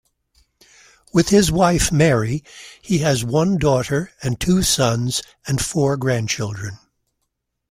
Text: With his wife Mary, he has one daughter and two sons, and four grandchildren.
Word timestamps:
With 1.13 1.29
his 1.29 1.51
wife 1.51 1.91
Mary, 1.91 2.43
he 2.81 2.97
has 3.05 3.23
one 3.23 3.59
daughter 3.59 4.11
and 4.23 4.39
two 4.39 4.63
sons, 4.63 5.21
and 5.45 5.63
four 5.63 5.95
grandchildren. 5.95 6.79